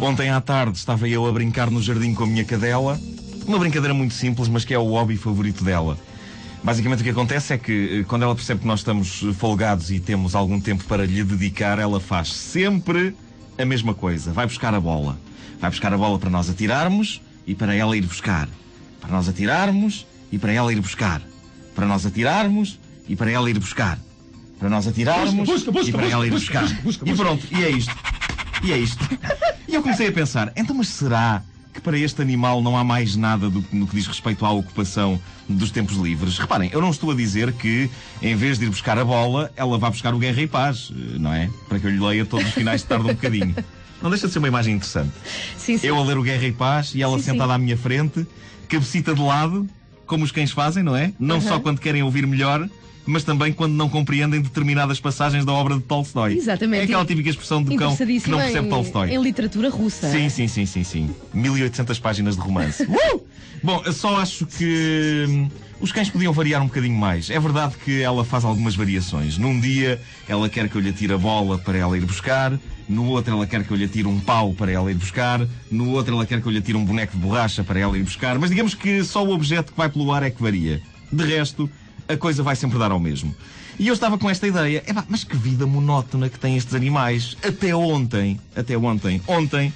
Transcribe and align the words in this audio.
Ontem 0.00 0.30
à 0.30 0.40
tarde 0.40 0.78
estava 0.78 1.06
eu 1.06 1.26
a 1.26 1.32
brincar 1.32 1.70
no 1.70 1.82
jardim 1.82 2.14
com 2.14 2.24
a 2.24 2.26
minha 2.26 2.44
cadela. 2.44 2.98
Uma 3.46 3.58
brincadeira 3.58 3.92
muito 3.92 4.14
simples, 4.14 4.48
mas 4.48 4.64
que 4.64 4.72
é 4.72 4.78
o 4.78 4.84
hobby 4.84 5.16
favorito 5.16 5.62
dela. 5.62 5.98
Basicamente 6.64 7.00
o 7.00 7.04
que 7.04 7.10
acontece 7.10 7.52
é 7.52 7.58
que 7.58 8.00
eh, 8.00 8.04
quando 8.08 8.22
ela 8.22 8.34
percebe 8.34 8.60
que 8.60 8.66
nós 8.66 8.80
estamos 8.80 9.24
folgados 9.38 9.90
e 9.90 10.00
temos 10.00 10.34
algum 10.34 10.58
tempo 10.60 10.84
para 10.84 11.04
lhe 11.04 11.22
dedicar, 11.22 11.78
ela 11.78 12.00
faz 12.00 12.32
sempre 12.32 13.14
a 13.58 13.64
mesma 13.64 13.92
coisa. 13.92 14.32
Vai 14.32 14.46
buscar 14.46 14.74
a 14.74 14.80
bola. 14.80 15.18
Vai 15.60 15.70
buscar 15.70 15.92
a 15.92 15.98
bola 15.98 16.18
para 16.18 16.30
nós 16.30 16.48
atirarmos 16.48 17.20
e 17.46 17.54
para 17.54 17.74
ela 17.74 17.94
ir 17.96 18.02
buscar. 18.06 18.48
Para 19.00 19.10
nós 19.10 19.28
atirarmos 19.28 20.06
e 20.32 20.38
para 20.38 20.52
ela 20.52 20.72
ir 20.72 20.80
buscar. 20.80 21.20
Para 21.74 21.86
nós 21.86 22.06
atirarmos 22.06 22.78
e 23.06 23.16
para 23.16 23.30
ela 23.30 23.50
ir 23.50 23.58
buscar. 23.58 23.98
Para 24.58 24.70
nós 24.70 24.86
atirarmos 24.86 25.46
Busca, 25.46 25.70
busca, 25.70 25.72
busca, 25.72 25.88
e 25.88 25.92
para 25.92 26.08
ela 26.08 26.26
ir 26.26 26.30
busca, 26.30 26.60
buscar. 26.60 26.82
busca, 26.82 27.04
busca, 27.04 27.10
E 27.10 27.14
pronto, 27.14 27.46
e 27.50 27.64
é 27.64 27.70
isto. 27.70 27.94
E 28.62 28.72
é 28.72 28.78
isto. 28.78 29.04
E 29.70 29.74
eu 29.74 29.82
comecei 29.82 30.08
a 30.08 30.12
pensar, 30.12 30.52
então 30.56 30.74
mas 30.74 30.88
será 30.88 31.44
que 31.72 31.80
para 31.80 31.96
este 31.96 32.20
animal 32.20 32.60
não 32.60 32.76
há 32.76 32.82
mais 32.82 33.14
nada 33.14 33.48
do, 33.48 33.64
no 33.72 33.86
que 33.86 33.94
diz 33.94 34.08
respeito 34.08 34.44
à 34.44 34.50
ocupação 34.50 35.20
dos 35.48 35.70
tempos 35.70 35.96
livres? 35.96 36.36
Reparem, 36.38 36.70
eu 36.72 36.80
não 36.80 36.90
estou 36.90 37.12
a 37.12 37.14
dizer 37.14 37.52
que, 37.52 37.88
em 38.20 38.34
vez 38.34 38.58
de 38.58 38.64
ir 38.64 38.68
buscar 38.68 38.98
a 38.98 39.04
bola, 39.04 39.52
ela 39.54 39.78
vá 39.78 39.88
buscar 39.88 40.12
o 40.12 40.18
Guerra 40.18 40.42
e 40.42 40.48
Paz, 40.48 40.90
eh, 40.90 41.18
não 41.20 41.32
é? 41.32 41.48
Para 41.68 41.78
que 41.78 41.86
eu 41.86 41.90
lhe 41.92 42.00
leia 42.00 42.26
todos 42.26 42.48
os 42.48 42.52
finais 42.52 42.80
de 42.80 42.88
tarde 42.88 43.04
um 43.04 43.14
bocadinho. 43.14 43.54
Não 44.02 44.10
deixa 44.10 44.26
de 44.26 44.32
ser 44.32 44.40
uma 44.40 44.48
imagem 44.48 44.74
interessante. 44.74 45.12
Sim, 45.56 45.78
sim. 45.78 45.86
Eu 45.86 45.96
a 45.96 46.02
ler 46.02 46.18
o 46.18 46.22
Guerra 46.24 46.46
e 46.46 46.52
Paz 46.52 46.92
e 46.92 47.00
ela 47.00 47.16
Sim, 47.18 47.26
sentada 47.26 47.54
à 47.54 47.58
minha 47.58 47.76
frente, 47.76 48.26
cabecita 48.68 49.14
de 49.14 49.22
lado, 49.22 49.68
como 50.04 50.24
os 50.24 50.32
cães 50.32 50.50
fazem, 50.50 50.82
não 50.82 50.96
é? 50.96 51.12
Não 51.16 51.40
só 51.40 51.60
quando 51.60 51.78
querem 51.78 52.02
ouvir 52.02 52.26
melhor, 52.26 52.68
mas 53.10 53.24
também 53.24 53.52
quando 53.52 53.74
não 53.74 53.88
compreendem 53.88 54.40
determinadas 54.40 55.00
passagens 55.00 55.44
da 55.44 55.52
obra 55.52 55.74
de 55.74 55.82
Tolstói. 55.82 56.34
Exatamente. 56.36 56.80
É 56.80 56.84
aquela 56.84 57.04
típica 57.04 57.28
expressão 57.28 57.62
do 57.62 57.74
cão 57.76 57.94
que 57.96 58.30
não 58.30 58.38
percebe 58.38 58.66
em, 58.66 58.70
Tolstói. 58.70 59.10
em 59.10 59.22
literatura 59.22 59.68
russa. 59.68 60.10
Sim, 60.10 60.28
sim, 60.28 60.48
sim, 60.48 60.66
sim, 60.66 60.84
sim. 60.84 61.10
1800 61.34 61.98
páginas 61.98 62.36
de 62.36 62.42
romance. 62.42 62.86
Uh! 63.00 63.20
Bom, 63.62 63.82
eu 63.84 63.92
só 63.92 64.16
acho 64.16 64.46
que 64.46 65.26
hum, 65.28 65.48
os 65.80 65.92
cães 65.92 66.08
podiam 66.08 66.32
variar 66.32 66.62
um 66.62 66.66
bocadinho 66.66 66.96
mais. 66.96 67.28
É 67.28 67.38
verdade 67.38 67.74
que 67.84 68.00
ela 68.00 68.24
faz 68.24 68.44
algumas 68.44 68.74
variações. 68.74 69.36
Num 69.36 69.60
dia 69.60 70.00
ela 70.28 70.48
quer 70.48 70.68
que 70.68 70.76
eu 70.76 70.80
lhe 70.80 70.90
atire 70.90 71.12
a 71.12 71.18
bola 71.18 71.58
para 71.58 71.76
ela 71.76 71.96
ir 71.96 72.04
buscar, 72.06 72.58
no 72.88 73.06
outro 73.06 73.34
ela 73.34 73.46
quer 73.46 73.64
que 73.64 73.70
eu 73.70 73.76
lhe 73.76 73.84
atire 73.84 74.08
um 74.08 74.18
pau 74.18 74.54
para 74.54 74.72
ela 74.72 74.90
ir 74.90 74.94
buscar, 74.94 75.46
no 75.70 75.90
outro 75.90 76.14
ela 76.14 76.24
quer 76.24 76.40
que 76.40 76.46
eu 76.46 76.52
lhe 76.52 76.58
atire 76.58 76.76
um 76.76 76.84
boneco 76.84 77.12
de 77.12 77.18
borracha 77.18 77.62
para 77.62 77.78
ela 77.78 77.98
ir 77.98 78.02
buscar, 78.02 78.38
mas 78.38 78.50
digamos 78.50 78.74
que 78.74 79.04
só 79.04 79.24
o 79.24 79.30
objeto 79.30 79.72
que 79.72 79.78
vai 79.78 79.90
pelo 79.90 80.10
ar 80.12 80.22
é 80.22 80.30
que 80.30 80.42
varia. 80.42 80.80
De 81.12 81.24
resto, 81.24 81.68
a 82.10 82.16
coisa 82.16 82.42
vai 82.42 82.56
sempre 82.56 82.78
dar 82.78 82.90
ao 82.90 83.00
mesmo. 83.00 83.34
E 83.78 83.86
eu 83.86 83.94
estava 83.94 84.18
com 84.18 84.28
esta 84.28 84.46
ideia, 84.46 84.82
Epá, 84.86 85.04
mas 85.08 85.24
que 85.24 85.36
vida 85.36 85.66
monótona 85.66 86.28
que 86.28 86.38
têm 86.38 86.56
estes 86.56 86.74
animais. 86.74 87.36
Até 87.42 87.74
ontem, 87.74 88.38
até 88.54 88.76
ontem, 88.76 89.22
ontem, 89.26 89.72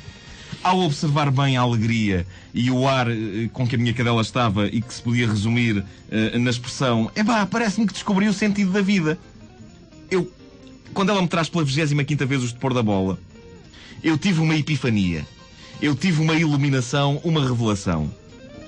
ao 0.63 0.81
observar 0.81 1.31
bem 1.31 1.57
a 1.57 1.63
alegria 1.63 2.27
e 2.53 2.71
o 2.71 2.87
ar 2.87 3.09
eh, 3.11 3.49
com 3.53 3.67
que 3.67 3.77
a 3.77 3.79
minha 3.79 3.95
cadela 3.95 4.21
estava 4.21 4.67
e 4.67 4.81
que 4.83 4.93
se 4.93 5.01
podia 5.01 5.27
resumir 5.27 5.85
eh, 6.11 6.39
na 6.39 6.51
expressão, 6.51 7.11
epá, 7.17 7.47
parece-me 7.47 7.87
que 7.87 7.93
descobri 7.93 8.29
o 8.29 8.33
sentido 8.33 8.73
da 8.73 8.83
vida. 8.83 9.19
Eu, 10.11 10.31
quando 10.93 11.11
ela 11.11 11.23
me 11.23 11.29
traz 11.29 11.49
pela 11.49 11.65
25 11.65 12.27
vez 12.27 12.43
os 12.43 12.53
de 12.53 12.59
pôr 12.59 12.75
da 12.75 12.83
bola, 12.83 13.19
eu 14.03 14.19
tive 14.19 14.41
uma 14.41 14.55
epifania. 14.55 15.27
Eu 15.81 15.95
tive 15.95 16.21
uma 16.21 16.35
iluminação, 16.35 17.21
uma 17.25 17.47
revelação. 17.47 18.11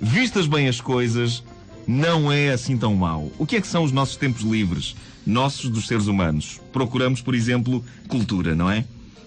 Vistas 0.01 0.47
bem 0.47 0.69
as 0.69 0.81
coisas, 0.81 1.43
não 1.87 2.31
é 2.33 2.51
assim 2.51 2.77
tão 2.77 2.95
mau. 2.95 3.31
O 3.39 3.47
que 3.47 3.57
é 3.57 3.61
que 3.61 3.67
são 3.67 3.85
os 3.85 3.93
nossos 3.93 4.17
tempos 4.17 4.43
livres? 4.43 4.97
Nossos 5.27 5.71
dos 5.71 5.87
seres 5.87 6.07
humanos. 6.07 6.61
Procuramos, 6.73 7.21
por 7.21 7.35
exemplo, 7.35 7.85
cultura, 8.09 8.55
não 8.55 8.71
é? 8.71 8.85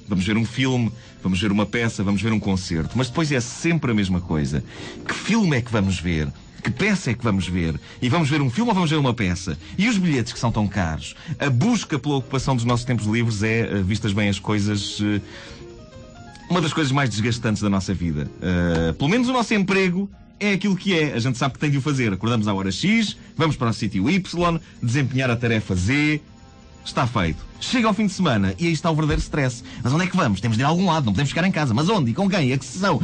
Vamos 0.08 0.26
ver 0.26 0.38
um 0.38 0.46
filme, 0.46 0.92
vamos 1.22 1.40
ver 1.40 1.52
uma 1.52 1.66
peça, 1.66 2.04
vamos 2.04 2.22
ver 2.22 2.34
um 2.34 2.40
concerto, 2.40 2.98
mas 2.98 3.08
depois 3.08 3.32
é 3.32 3.40
sempre 3.40 3.92
a 3.92 3.94
mesma 3.94 4.20
coisa. 4.20 4.64
Que 5.08 5.14
filme 5.14 5.58
é 5.58 5.62
que 5.62 5.72
vamos 5.72 6.00
ver? 6.00 6.28
Que 6.64 6.72
peça 6.72 7.12
é 7.12 7.14
que 7.14 7.24
vamos 7.24 7.48
ver? 7.48 7.80
E 8.02 8.10
vamos 8.10 8.30
ver 8.30 8.42
um 8.42 8.50
filme 8.50 8.70
ou 8.70 8.76
vamos 8.76 8.90
ver 8.90 8.98
uma 8.98 9.14
peça? 9.14 9.58
E 9.78 9.88
os 9.88 9.98
bilhetes 9.98 10.34
que 10.34 10.40
são 10.40 10.52
tão 10.52 10.68
caros? 10.68 11.16
A 11.40 11.50
busca 11.50 11.98
pela 11.98 12.16
ocupação 12.16 12.56
dos 12.56 12.66
nossos 12.66 12.86
tempos 12.86 13.06
livres 13.06 13.44
é, 13.44 13.62
eh, 13.62 13.82
vistas 13.82 14.12
bem 14.12 14.30
as 14.30 14.40
coisas, 14.40 15.00
eh, 15.02 15.22
uma 16.50 16.60
das 16.60 16.74
coisas 16.74 16.92
mais 16.92 17.10
desgastantes 17.10 17.62
da 17.62 17.70
nossa 17.70 17.94
vida. 17.94 18.30
Uh, 18.38 18.94
pelo 18.96 19.10
menos 19.10 19.30
o 19.30 19.34
nosso 19.34 19.54
emprego 19.54 20.10
é 20.40 20.54
aquilo 20.54 20.76
que 20.76 20.98
é. 20.98 21.14
A 21.14 21.20
gente 21.20 21.38
sabe 21.38 21.54
que 21.54 21.60
tem 21.60 21.70
de 21.70 21.78
o 21.78 21.82
fazer. 21.82 22.14
Acordamos 22.14 22.48
à 22.48 22.54
hora 22.54 22.72
X, 22.72 23.18
vamos 23.36 23.56
para 23.56 23.70
o 23.70 23.74
sítio 23.74 24.10
Y, 24.10 24.60
desempenhar 24.82 25.30
a 25.30 25.36
tarefa 25.36 25.76
Z. 25.76 26.22
Está 26.84 27.06
feito. 27.06 27.46
Chega 27.60 27.88
ao 27.88 27.94
fim 27.94 28.08
de 28.08 28.14
semana 28.14 28.56
e 28.58 28.66
aí 28.68 28.74
está 28.74 28.90
o 28.90 28.96
verdadeiro 28.96 29.22
stress. 29.22 29.64
Mas 29.84 29.94
onde 29.94 30.06
é 30.06 30.08
que 30.08 30.16
vamos? 30.16 30.40
Temos 30.40 30.58
de 30.58 30.64
ir 30.64 30.66
a 30.66 30.70
algum 30.70 30.88
lado, 30.88 31.06
não 31.06 31.14
podemos 31.14 31.30
ficar 31.30 31.46
em 31.46 31.52
casa. 31.52 31.74
Mas 31.74 31.90
onde? 31.90 32.12
E 32.12 32.14
com 32.14 32.30
quem? 32.30 32.54
A 32.54 32.58
que 32.58 32.66
sessão? 32.66 33.02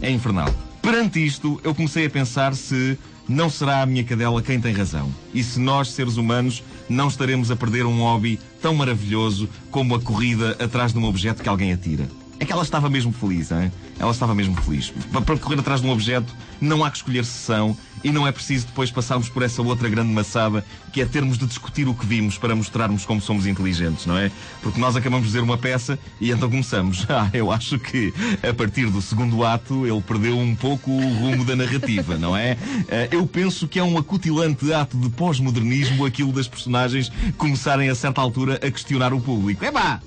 É 0.00 0.10
infernal. 0.10 0.52
Perante 0.82 1.24
isto, 1.24 1.60
eu 1.62 1.74
comecei 1.74 2.06
a 2.06 2.10
pensar 2.10 2.54
se 2.54 2.98
não 3.28 3.48
será 3.48 3.82
a 3.82 3.86
minha 3.86 4.02
cadela 4.02 4.42
quem 4.42 4.60
tem 4.60 4.72
razão. 4.72 5.14
E 5.32 5.44
se 5.44 5.60
nós, 5.60 5.90
seres 5.90 6.16
humanos, 6.16 6.64
não 6.88 7.06
estaremos 7.08 7.50
a 7.50 7.56
perder 7.56 7.86
um 7.86 8.00
hobby 8.00 8.40
tão 8.60 8.74
maravilhoso 8.74 9.48
como 9.70 9.94
a 9.94 10.00
corrida 10.00 10.56
atrás 10.58 10.92
de 10.92 10.98
um 10.98 11.04
objeto 11.04 11.42
que 11.42 11.48
alguém 11.48 11.72
atira. 11.72 12.08
É 12.40 12.44
que 12.46 12.52
ela 12.52 12.62
estava 12.62 12.88
mesmo 12.88 13.12
feliz, 13.12 13.50
hein? 13.52 13.70
Ela 13.98 14.10
estava 14.10 14.34
mesmo 14.34 14.56
feliz. 14.62 14.90
Pa- 15.12 15.20
Para 15.20 15.36
correr 15.36 15.60
atrás 15.60 15.82
de 15.82 15.86
um 15.86 15.90
objeto, 15.90 16.34
não 16.58 16.82
há 16.82 16.90
que 16.90 16.96
escolher 16.96 17.22
sessão 17.24 17.76
e 18.02 18.10
não 18.10 18.26
é 18.26 18.32
preciso 18.32 18.66
depois 18.66 18.90
passarmos 18.90 19.28
por 19.28 19.42
essa 19.42 19.60
outra 19.60 19.86
grande 19.90 20.10
maçada 20.10 20.64
que 20.90 21.02
é 21.02 21.04
termos 21.04 21.36
de 21.36 21.44
discutir 21.46 21.86
o 21.86 21.92
que 21.94 22.06
vimos 22.06 22.38
para 22.38 22.56
mostrarmos 22.56 23.04
como 23.04 23.20
somos 23.20 23.46
inteligentes, 23.46 24.06
não 24.06 24.16
é? 24.16 24.30
Porque 24.62 24.80
nós 24.80 24.96
acabamos 24.96 25.26
de 25.26 25.34
ver 25.34 25.42
uma 25.42 25.58
peça 25.58 25.98
e 26.18 26.30
então 26.30 26.48
começamos. 26.48 27.06
Ah, 27.10 27.28
eu 27.34 27.52
acho 27.52 27.78
que 27.78 28.10
a 28.42 28.54
partir 28.54 28.86
do 28.88 29.02
segundo 29.02 29.44
ato 29.44 29.86
ele 29.86 30.00
perdeu 30.00 30.38
um 30.38 30.56
pouco 30.56 30.90
o 30.90 31.14
rumo 31.18 31.44
da 31.44 31.54
narrativa, 31.54 32.16
não 32.16 32.34
é? 32.34 32.56
Ah, 32.88 33.06
Eu 33.14 33.26
penso 33.26 33.68
que 33.68 33.78
é 33.78 33.84
um 33.84 33.98
acutilante 33.98 34.72
ato 34.72 34.96
de 34.96 35.10
pós-modernismo 35.10 36.06
aquilo 36.06 36.32
das 36.32 36.48
personagens 36.48 37.12
começarem 37.36 37.90
a 37.90 37.94
certa 37.94 38.22
altura 38.22 38.54
a 38.66 38.70
questionar 38.70 39.12
o 39.12 39.20
público. 39.20 39.62
É 39.62 39.70
pá! 39.70 40.00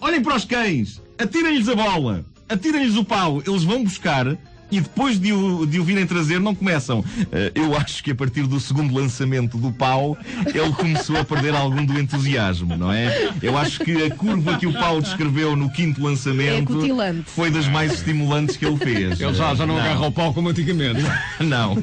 Olhem 0.00 0.22
para 0.22 0.36
os 0.36 0.44
cães, 0.44 1.00
atirem-lhes 1.20 1.68
a 1.68 1.74
bola, 1.74 2.24
atirem-lhes 2.48 2.96
o 2.96 3.04
pau, 3.04 3.42
eles 3.46 3.62
vão 3.62 3.84
buscar 3.84 4.36
e 4.70 4.80
depois 4.80 5.18
de 5.18 5.32
o, 5.32 5.66
de 5.66 5.80
o 5.80 5.84
virem 5.84 6.06
trazer 6.06 6.38
não 6.38 6.54
começam. 6.54 7.04
Eh, 7.32 7.52
eu 7.54 7.76
acho 7.76 8.02
que 8.04 8.12
a 8.12 8.14
partir 8.14 8.46
do 8.46 8.60
segundo 8.60 8.94
lançamento 8.94 9.58
do 9.58 9.72
pau 9.72 10.16
ele 10.46 10.72
começou 10.72 11.16
a 11.16 11.24
perder 11.24 11.54
algum 11.54 11.84
do 11.84 11.98
entusiasmo, 11.98 12.76
não 12.76 12.92
é? 12.92 13.30
Eu 13.42 13.58
acho 13.58 13.80
que 13.80 14.04
a 14.04 14.10
curva 14.14 14.56
que 14.58 14.66
o 14.66 14.72
pau 14.72 15.00
descreveu 15.00 15.56
no 15.56 15.70
quinto 15.70 16.02
lançamento 16.02 16.72
É 17.00 17.22
foi 17.26 17.50
das 17.50 17.66
mais 17.66 17.94
estimulantes 17.94 18.56
que 18.56 18.64
ele 18.64 18.76
fez. 18.76 19.20
Ele 19.20 19.34
já, 19.34 19.54
já 19.54 19.66
não, 19.66 19.76
agarra 19.76 20.06
o 20.06 20.12
pau 20.12 20.32
como 20.32 20.48
antigamente. 20.48 21.00
Não. 21.40 21.82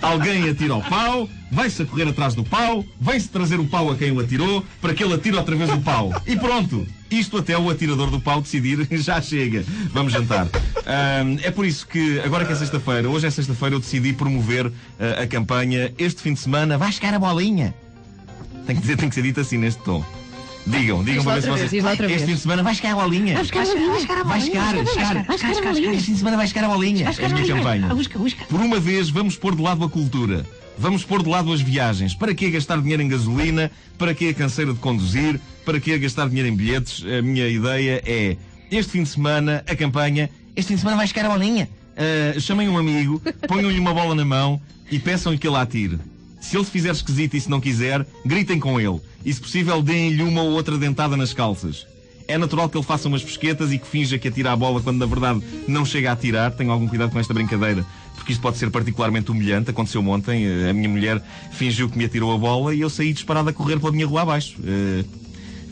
Alguém 0.00 0.48
atira 0.48 0.76
o 0.76 0.82
pau, 0.82 1.28
vai-se 1.50 1.82
a 1.82 1.84
correr 1.84 2.08
atrás 2.08 2.34
do 2.34 2.44
pau, 2.44 2.84
vai-se 3.00 3.28
trazer 3.28 3.58
o 3.60 3.66
pau 3.66 3.90
a 3.90 3.96
quem 3.96 4.12
o 4.12 4.20
atirou, 4.20 4.64
para 4.80 4.94
que 4.94 5.02
ele 5.02 5.14
atire 5.14 5.36
outra 5.36 5.54
vez 5.56 5.70
o 5.70 5.80
pau. 5.80 6.12
E 6.26 6.36
pronto. 6.36 6.86
Isto 7.18 7.38
até 7.38 7.56
o 7.56 7.70
atirador 7.70 8.10
do 8.10 8.20
pau 8.20 8.40
decidir, 8.42 8.88
já 8.98 9.20
chega. 9.20 9.64
Vamos 9.92 10.12
jantar. 10.12 10.48
Ahm, 10.84 11.38
é 11.42 11.50
por 11.50 11.64
isso 11.64 11.86
que, 11.86 12.20
agora 12.20 12.44
que 12.44 12.52
é 12.52 12.56
sexta-feira, 12.56 13.08
hoje 13.08 13.26
é 13.26 13.30
sexta-feira, 13.30 13.76
eu 13.76 13.80
decidi 13.80 14.12
promover 14.12 14.70
ah, 14.98 15.22
a 15.22 15.26
campanha 15.26 15.92
Este 15.96 16.20
fim 16.22 16.34
de 16.34 16.40
semana 16.40 16.76
vai 16.76 16.90
chegar 16.90 17.14
a 17.14 17.18
bolinha. 17.18 17.74
Tem 18.66 18.74
que, 18.74 18.82
dizer, 18.82 18.96
tem 18.96 19.08
que 19.08 19.14
ser 19.14 19.22
dito 19.22 19.40
assim 19.40 19.58
neste 19.58 19.80
tom. 19.82 20.04
Digam, 20.66 21.04
digam 21.04 21.24
para 21.24 21.34
ver 21.34 21.42
se 21.42 21.48
vocês. 21.48 21.72
Este 21.72 22.06
vez. 22.06 22.22
fim 22.22 22.34
de 22.34 22.40
semana 22.40 22.62
vai 22.62 22.74
chegar 22.74 22.92
a 22.92 22.96
bolinha. 22.96 23.34
Vai 23.34 23.44
chegar, 23.44 23.64
vai 23.66 24.00
chegar 24.00 24.18
a 24.18 24.24
bolinha. 24.24 24.24
Vai 24.24 24.40
chegar, 24.40 24.74
vai 24.74 24.86
chegar, 24.86 25.24
vai 25.24 25.38
chegar, 25.38 25.62
vai 25.62 25.74
chegar. 25.74 25.94
Este 25.94 26.06
fim 26.06 26.12
de 26.12 26.18
semana 26.18 26.36
vai 26.36 26.46
chegar 26.46 26.64
a 26.64 26.68
bolinha. 26.68 27.06
É 27.06 27.24
a 27.24 27.28
minha 27.28 27.46
campanha. 27.46 27.88
Por 28.48 28.60
uma 28.60 28.80
vez, 28.80 29.10
vamos 29.10 29.36
pôr 29.36 29.54
de 29.54 29.62
lado 29.62 29.84
a 29.84 29.88
cultura. 29.88 30.46
Vamos 30.76 31.04
pôr 31.04 31.22
de 31.22 31.28
lado 31.28 31.52
as 31.52 31.60
viagens. 31.60 32.14
Para 32.14 32.34
que 32.34 32.50
gastar 32.50 32.80
dinheiro 32.80 33.02
em 33.02 33.08
gasolina? 33.08 33.70
Para 33.98 34.14
que 34.14 34.28
a 34.28 34.34
canseira 34.34 34.72
de 34.72 34.78
conduzir? 34.80 35.38
Para 35.64 35.78
que 35.78 35.96
gastar 35.98 36.28
dinheiro 36.28 36.48
em 36.48 36.56
bilhetes? 36.56 37.04
A 37.04 37.22
minha 37.22 37.46
ideia 37.46 38.02
é, 38.04 38.36
este 38.70 38.92
fim 38.92 39.02
de 39.02 39.08
semana, 39.08 39.62
a 39.68 39.76
campanha, 39.76 40.30
este 40.56 40.68
fim 40.68 40.74
de 40.74 40.80
semana 40.80 40.96
vai 40.96 41.06
chegar 41.06 41.26
a 41.26 41.30
bolinha. 41.30 41.68
Ah, 41.96 42.38
chamem 42.40 42.68
um 42.68 42.76
amigo, 42.76 43.22
ponham-lhe 43.46 43.78
uma 43.78 43.94
bola 43.94 44.14
na 44.14 44.24
mão 44.24 44.60
e 44.90 44.98
peçam-lhe 44.98 45.38
que 45.38 45.46
ele 45.46 45.56
a 45.56 45.60
atire. 45.62 45.98
Se 46.44 46.58
ele 46.58 46.64
se 46.66 46.70
fizer 46.70 46.92
esquisito 46.92 47.34
e 47.34 47.40
se 47.40 47.48
não 47.48 47.58
quiser, 47.58 48.06
gritem 48.24 48.60
com 48.60 48.78
ele. 48.78 49.00
E 49.24 49.32
se 49.32 49.40
possível, 49.40 49.80
deem-lhe 49.80 50.22
uma 50.22 50.42
ou 50.42 50.50
outra 50.50 50.76
dentada 50.76 51.16
nas 51.16 51.32
calças. 51.32 51.86
É 52.28 52.36
natural 52.36 52.68
que 52.68 52.76
ele 52.76 52.84
faça 52.84 53.08
umas 53.08 53.22
pesquetas 53.22 53.72
e 53.72 53.78
que 53.78 53.86
finja 53.86 54.18
que 54.18 54.28
atira 54.28 54.52
a 54.52 54.56
bola 54.56 54.82
quando 54.82 54.98
na 54.98 55.06
verdade 55.06 55.42
não 55.66 55.86
chega 55.86 56.10
a 56.10 56.12
atirar. 56.12 56.52
Tenham 56.52 56.70
algum 56.70 56.86
cuidado 56.86 57.10
com 57.10 57.18
esta 57.18 57.32
brincadeira, 57.32 57.84
porque 58.14 58.32
isto 58.32 58.42
pode 58.42 58.58
ser 58.58 58.70
particularmente 58.70 59.30
humilhante. 59.30 59.70
Aconteceu 59.70 60.06
ontem, 60.06 60.44
eh, 60.44 60.68
a 60.68 60.72
minha 60.74 60.88
mulher 60.88 61.22
fingiu 61.50 61.88
que 61.88 61.96
me 61.96 62.04
atirou 62.04 62.34
a 62.34 62.36
bola 62.36 62.74
e 62.74 62.80
eu 62.82 62.90
saí 62.90 63.14
disparado 63.14 63.48
a 63.48 63.52
correr 63.52 63.80
pela 63.80 63.90
minha 63.90 64.06
rua 64.06 64.22
abaixo. 64.22 64.56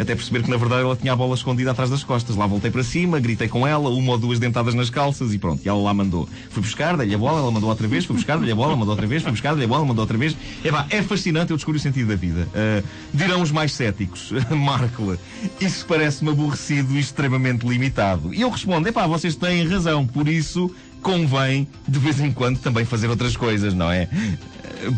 Até 0.02 0.14
perceber 0.14 0.42
que 0.42 0.50
na 0.50 0.56
verdade 0.56 0.82
ela 0.82 0.96
tinha 0.96 1.12
a 1.12 1.16
bola 1.16 1.34
escondida 1.34 1.70
atrás 1.70 1.88
das 1.88 2.02
costas. 2.02 2.36
Lá 2.36 2.46
voltei 2.46 2.70
para 2.70 2.82
cima, 2.82 3.20
gritei 3.20 3.48
com 3.48 3.66
ela, 3.66 3.88
uma 3.90 4.12
ou 4.12 4.18
duas 4.18 4.38
dentadas 4.38 4.74
nas 4.74 4.90
calças 4.90 5.32
e 5.32 5.38
pronto. 5.38 5.62
E 5.64 5.68
ela 5.68 5.80
lá 5.80 5.94
mandou. 5.94 6.28
Fui 6.50 6.62
buscar, 6.62 6.96
dei-lhe 6.96 7.14
a 7.14 7.18
bola, 7.18 7.38
ela 7.38 7.50
mandou 7.50 7.68
outra 7.70 7.86
vez, 7.86 8.04
fui 8.04 8.16
buscar, 8.16 8.36
dei-lhe 8.36 8.52
a 8.52 8.56
bola, 8.56 8.76
mandou 8.76 8.90
outra 8.90 9.06
vez, 9.06 9.22
fui 9.22 9.30
buscar, 9.30 9.50
dei-lhe 9.50 9.64
a 9.64 9.68
bola, 9.68 9.84
mandou 9.86 10.02
outra 10.02 10.18
vez. 10.18 10.36
Epá, 10.64 10.86
é 10.90 11.02
fascinante, 11.02 11.50
eu 11.50 11.56
descobri 11.56 11.78
o 11.78 11.82
sentido 11.82 12.08
da 12.08 12.16
vida. 12.16 12.48
Uh, 12.48 12.86
dirão 13.14 13.40
os 13.42 13.50
mais 13.50 13.72
céticos, 13.72 14.32
Marco, 14.50 15.16
isso 15.60 15.86
parece-me 15.86 16.30
aborrecido 16.30 16.96
e 16.96 17.00
extremamente 17.00 17.66
limitado. 17.66 18.34
E 18.34 18.40
eu 18.40 18.50
respondo, 18.50 18.88
epá, 18.88 19.06
vocês 19.06 19.36
têm 19.36 19.66
razão, 19.66 20.06
por 20.06 20.28
isso 20.28 20.70
convém 21.02 21.66
de 21.86 21.98
vez 21.98 22.20
em 22.20 22.32
quando 22.32 22.58
também 22.60 22.84
fazer 22.84 23.08
outras 23.08 23.36
coisas, 23.36 23.74
não 23.74 23.90
é? 23.90 24.08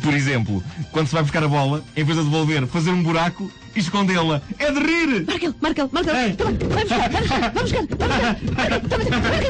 por 0.03 0.15
exemplo, 0.15 0.63
quando 0.93 1.09
se 1.09 1.15
vai 1.15 1.23
buscar 1.23 1.43
a 1.43 1.49
bola, 1.49 1.83
em 1.97 2.05
vez 2.05 2.19
de 2.19 2.25
devolver, 2.25 2.67
fazer 2.67 2.91
um 2.91 3.03
buraco 3.03 3.51
e 3.75 3.81
escondê-la. 3.81 4.41
É 4.59 4.71
de 4.71 4.81
rir! 4.81 5.25
Markel, 5.27 5.55
Markel, 5.61 5.91
Markel! 5.93 6.17
Ei. 6.17 6.35
Tá 6.35 6.45
bem, 6.45 6.69
vai 6.69 6.85
buscar, 6.85 7.11
vai 7.11 7.23
buscar, 7.23 7.41
vai 7.41 7.51
buscar, 7.51 7.83
vai 7.87 7.99
buscar! 7.99 8.37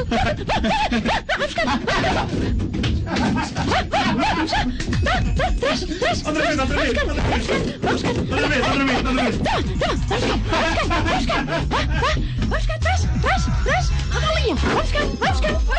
Vamos 15.17 15.41
buscar! 15.41 15.75